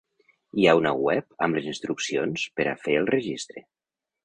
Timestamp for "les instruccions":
1.59-2.49